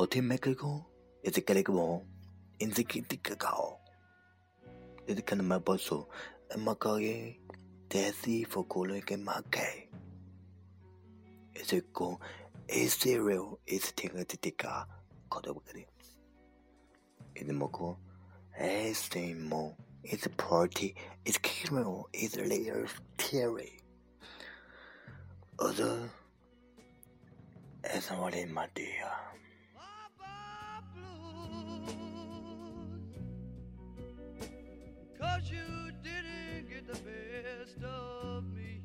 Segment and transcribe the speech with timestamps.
[0.00, 0.82] 我听每个歌，
[1.22, 2.02] 一直给你个梦，
[2.56, 3.78] 一直给你个高。
[5.06, 6.08] 一直看到马宝说，
[6.56, 7.38] 马高耶，
[7.86, 9.60] 但是佛过来给马开。
[11.54, 12.18] 一直讲
[12.68, 14.88] ，is real，一直听个滴滴嘎，
[15.28, 15.86] 搞得不给你。
[17.38, 17.94] 一直么讲
[18.58, 19.74] ，is more。
[20.02, 20.94] It's a party,
[21.26, 22.88] it's criminal, it's layer
[23.18, 23.82] theory.
[25.58, 26.08] Other
[27.82, 29.10] as only my dear.
[35.40, 38.82] Cause you didn't get the best of me.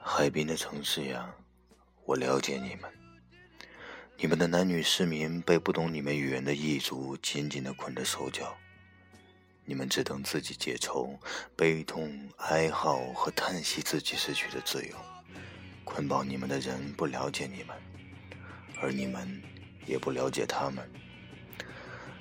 [0.00, 1.34] 海滨的城市呀，
[2.06, 2.90] 我了解你们。
[4.16, 8.56] 你们的男女市民被不懂你们语言的异族紧紧的捆着手脚，
[9.64, 11.18] 你们只等自己解愁、
[11.56, 14.96] 悲痛、哀嚎和叹息自己失去的自由。
[15.84, 17.76] 捆绑你们的人不了解你们，
[18.80, 19.42] 而你们
[19.86, 20.90] 也不了解他们。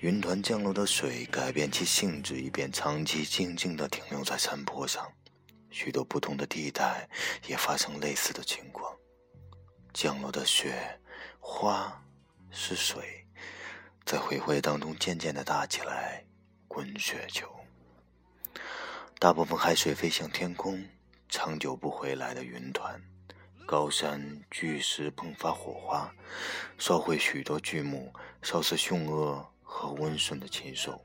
[0.00, 5.10] 云团降落的水改变其性质，以便长期静静地停留在山坡上。
[5.70, 7.08] 许多不同的地带
[7.46, 8.94] 也发生类似的情况。
[9.92, 11.00] 降落的雪
[11.40, 12.04] 花
[12.50, 13.26] 是水，
[14.04, 16.24] 在回回当中渐渐地大起来，
[16.74, 17.48] 滚雪球。
[19.20, 20.84] 大部分海水飞向天空，
[21.28, 23.00] 长久不回来的云团。
[23.64, 26.12] 高山巨石迸发火花，
[26.76, 31.00] 烧毁许多巨木，烧死凶恶和温顺的禽兽。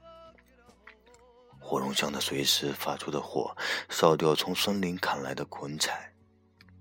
[1.59, 3.55] 火龙像的随时发出的火，
[3.89, 6.11] 烧掉从森林砍来的捆柴，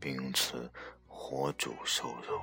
[0.00, 0.72] 并用此
[1.06, 2.40] 火煮瘦肉。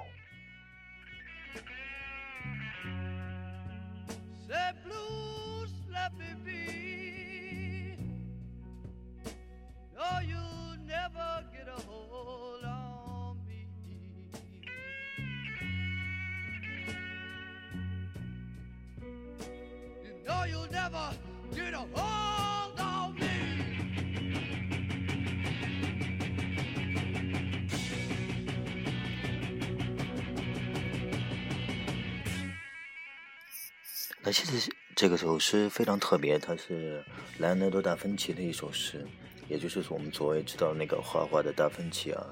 [34.23, 37.04] 那其实 这个首诗非常特别，它是
[37.40, 39.06] 莱昂纳多·达芬奇的一首诗，
[39.50, 42.26] 也就是我们所谓知道那个画画的达芬奇啊。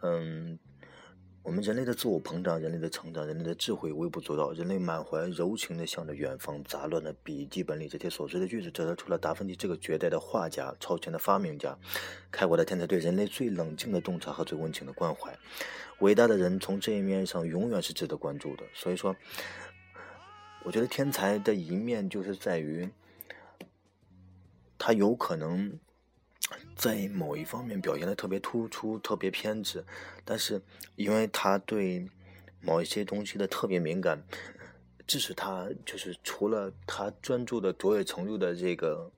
[0.00, 0.58] 嗯，
[1.42, 11.78] 我们人类的自我膨胀、人类的成长、人类的智慧微不足道，人类满怀柔情的向着远方，杂乱的笔记本里这些琐碎的句子，折射出了达芬奇这个绝代的画家、超前的发明家、
[12.30, 15.38] 开国的天才对人类最冷静的洞察和最温情的关怀。
[15.98, 18.64] 伟大的人从这一面上永远是值得关注的。
[18.72, 19.14] 所以说。
[20.68, 22.86] 我觉得天才的一面就是在于，
[24.76, 25.80] 他有可能
[26.76, 29.82] 在某一方面表现的特别突出、特别偏执，
[30.26, 30.60] 但是
[30.94, 32.06] 因为他对
[32.60, 34.22] 某一些东西的特别敏感，
[35.06, 39.10] 致使他就是除了他专注的卓越成就的这个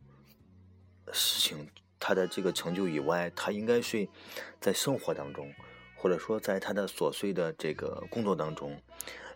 [1.12, 1.69] 事情，
[1.99, 4.09] 他的这个成就以外，他应该是
[4.61, 5.53] 在生活当中，
[5.97, 8.81] 或者说在他的琐碎的这个工作当中，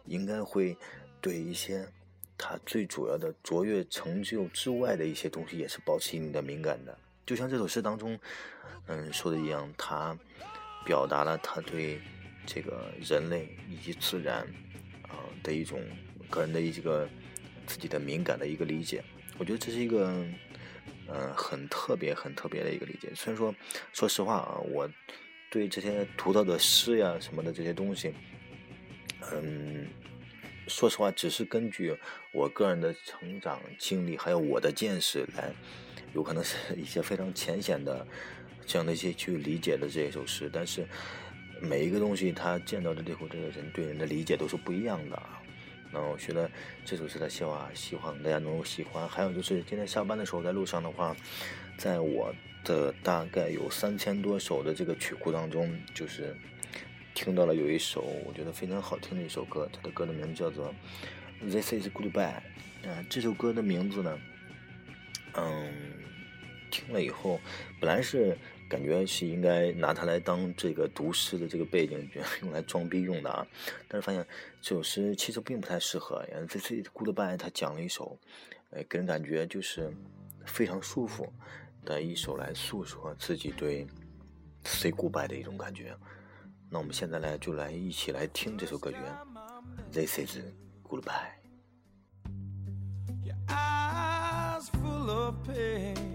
[0.04, 0.78] 应该会。
[1.20, 1.88] 对一些
[2.36, 6.98] 他最主要的卓越成就之外的一些东西，也是保持一定的敏感的。
[7.24, 8.18] 就像这首诗当中，
[8.88, 10.16] 嗯说的一样，他
[10.84, 12.00] 表达了他对
[12.44, 14.46] 这个人类以及自然
[15.04, 15.80] 啊的一种
[16.28, 17.08] 个人的一个
[17.66, 19.02] 自己的敏感的一个理解。
[19.38, 20.08] 我觉得这是一个
[21.08, 23.10] 嗯很特别、很特别的一个理解。
[23.14, 23.54] 虽然说，
[23.92, 24.90] 说实话啊，我
[25.50, 28.12] 对这些读到的诗呀什么的这些东西，
[29.32, 29.86] 嗯。
[30.66, 31.97] 说实话，只是根据
[32.32, 35.52] 我个人的成长经历，还有我的见识来，
[36.14, 38.06] 有可能是一些非常浅显的
[38.66, 40.50] 这样的一些去理解的这一首诗。
[40.52, 40.86] 但是
[41.60, 45.22] 每一个东西，他见到的最后这个人对人的理解都是不一样的。
[45.93, 46.50] 那我觉得
[46.84, 49.08] 这首诗的希望希望大家能够喜欢。
[49.08, 51.14] 还有就是今天下班的时候在路上的话，
[51.76, 52.34] 在我
[52.64, 56.34] 的大概有三千多首的这个曲库当中，就是。
[57.14, 60.75] 听到了有一首我觉得非常好听的一首歌，它的歌的名字叫做
[61.50, 62.12] 《This Is Goodbye》。
[62.88, 64.19] 啊，这首歌的名字呢，
[65.34, 65.72] 嗯，
[66.70, 67.40] 听了以后，
[67.81, 68.37] 本来是
[68.69, 72.11] 感觉是应该拿它来当这个读诗的这个背景，
[72.43, 73.46] 用来装逼用的啊。
[73.88, 74.26] 但是发现
[74.61, 76.22] 这首诗其实并不太适合。
[76.49, 78.19] 《This Is Goodbye》它讲了一首，
[78.70, 79.90] 呃，给人感觉就是
[80.44, 81.32] 非常舒服
[81.84, 83.87] 的一首来诉说自己对
[84.64, 85.94] say goodbye 的一种感觉。
[86.75, 88.99] 那我们现在呢，就来一起来听这首歌曲
[89.93, 90.38] ，This is
[90.82, 91.31] goodbye。
[93.23, 96.13] Your eyes full of pain.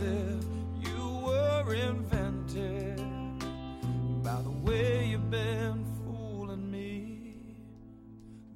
[0.00, 0.44] if
[0.86, 2.98] you were invented
[4.22, 7.34] by the way you've been fooling me.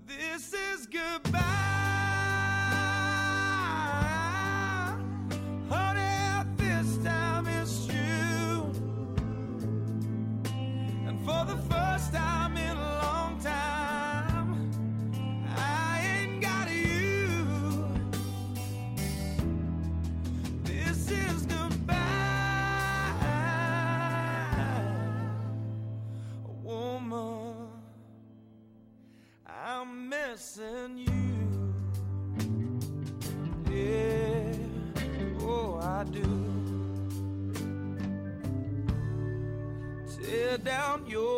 [0.07, 1.69] This is goodbye.
[11.29, 12.38] for the first time
[40.69, 41.38] down your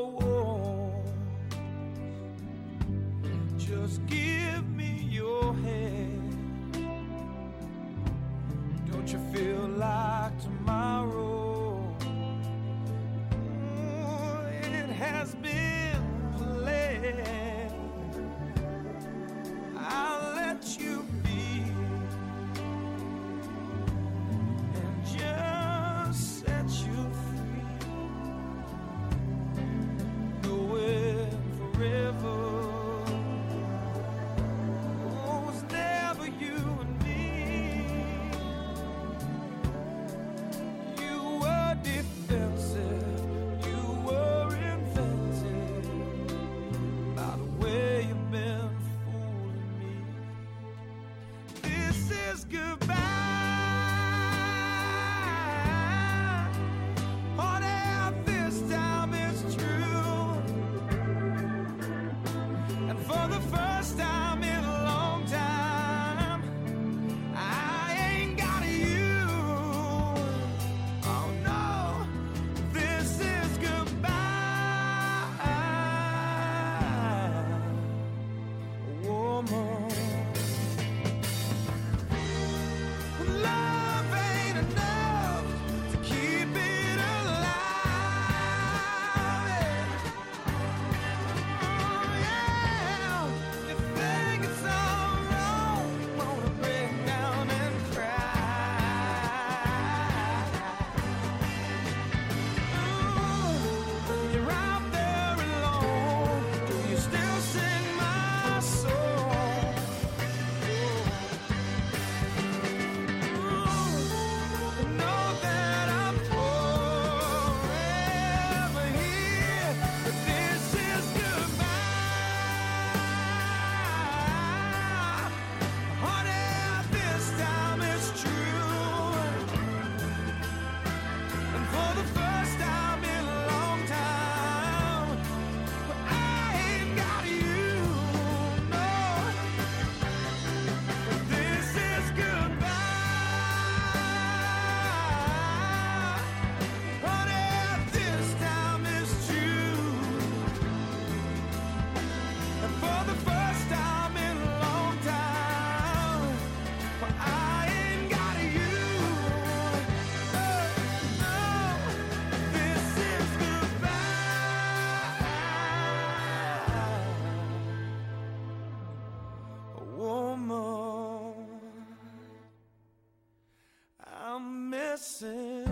[175.01, 175.65] sing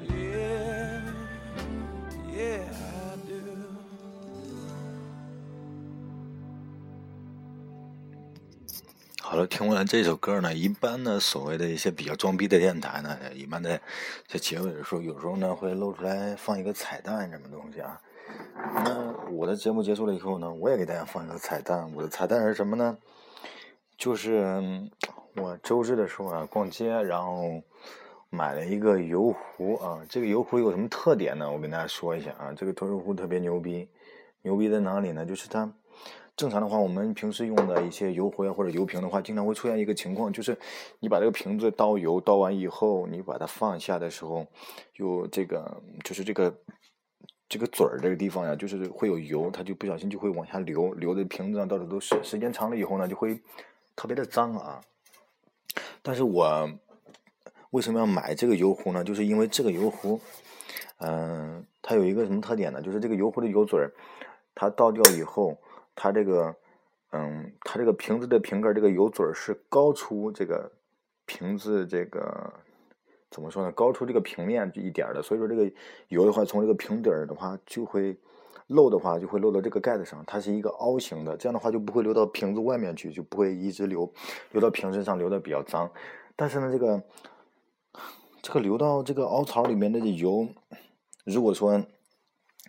[0.00, 1.02] you yeah
[2.32, 3.36] yeah i do
[9.20, 13.78] 好了听完了这首歌呢一般呢所谓的一些比较装逼的电台呢一般在
[14.26, 18.00] 在结尾的时候有时候呢会露出来放一个彩蛋什么东西啊。
[18.74, 22.96] 那我的节目结束了以后呢我也给大家放一个彩蛋我的彩蛋是什么呢？
[23.96, 24.90] 就是
[25.36, 27.62] 我周日的时候啊，逛街，然后
[28.30, 30.04] 买了一个油壶啊。
[30.08, 31.50] 这个油壶有什么特点呢？
[31.50, 32.52] 我跟大家说一下啊。
[32.56, 33.88] 这个油壶特别牛逼，
[34.42, 35.24] 牛逼在哪里呢？
[35.24, 35.72] 就是它
[36.36, 40.58] 正常的话，我们平时用的一些油壶啊或者油瓶的话，经常会出现一个情况，就是
[41.00, 44.46] 你把这个瓶子倒油倒完以后，你把它放下的时候，
[44.96, 46.54] 有这个就是这个。
[47.46, 52.18] 这个嘴儿这个地方呀，就是会有油，它就不小心就会往下流，流的瓶子上到处都是。
[52.24, 53.38] 时间长了以后呢，就会
[53.96, 54.80] 特别的脏啊。
[56.02, 56.70] 但是我
[57.70, 59.02] 为什么要买这个油壶呢？
[59.02, 60.20] 就是因为这个油壶，
[60.98, 62.80] 嗯、它有一个什么特点呢？
[62.80, 63.90] 就是这个油壶的油嘴儿，
[64.54, 65.58] 它倒掉以后，
[65.94, 66.54] 它这个，
[67.10, 70.70] 嗯，它这个瓶子的瓶盖这个油嘴儿是高出这个
[71.26, 72.52] 瓶子这个
[73.30, 73.72] 怎么说呢？
[73.72, 75.68] 高出这个平面一点的，所以说这个
[76.08, 78.16] 油的话，从这个瓶底儿的话就会
[78.68, 84.10] 漏的话，就会漏到这个盖子上，它是一个凹形的，这样的话就不会流到瓶子外面去，就不会一直流
[84.52, 85.90] 流到瓶身上，流的比较脏。
[86.34, 87.02] 但是呢，这个
[88.42, 90.48] 这个流到这个凹槽里面的油，
[91.24, 91.84] 如果说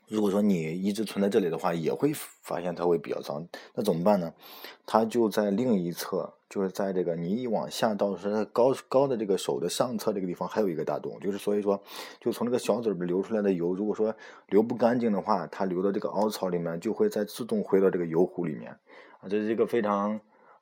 [0.07, 3.47] 如果说你一直存在这里的话，也会发现它会比较脏。
[3.73, 4.33] 那怎么办呢？
[4.85, 11.81] 它就在另一侧，就是在这个你一往下倒是它高高的这个手的上侧这个地方还有一个大洞，就是所以说，
[12.19, 14.15] 就从这个小嘴儿流出来的油，如果说
[14.47, 18.71] 流不干净的话，它流到这个凹槽里面，就会再自动回到这个油壶里面。
[19.21, 20.19] 啊，这是一个非常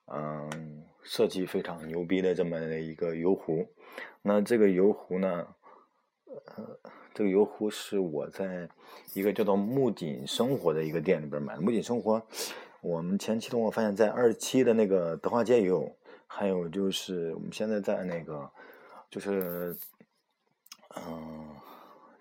[0.08, 3.68] 嗯设计非常牛逼的这么的一个油壶。
[4.22, 5.48] 那这个油壶呢，
[6.56, 6.78] 呃，
[7.14, 8.68] 这个油壶是我在
[9.14, 11.62] 一个叫做木槿生活的一个店里边买的。
[11.62, 12.22] 木槿生活，
[12.82, 15.96] 我们前期的话发现，在二期的那个德化街也有，
[16.28, 18.50] 还有就是我们现在在那个
[19.10, 19.76] 就是
[20.96, 21.56] 嗯、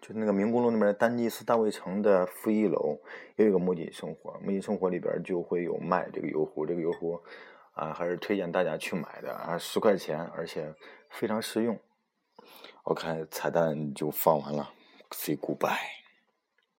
[0.00, 2.98] 就是那个明宫路那边丹尼斯大卫城的负一楼
[3.36, 7.20] 也有个木槿生活，木槿生活里边就会有卖这个油壶，这个油壶
[7.74, 10.74] 啊还是推荐大家去买的啊，十块钱，而且
[11.10, 11.78] 非常实用。
[12.84, 14.72] OK，彩蛋就放完了
[15.12, 16.01] ，say goodbye。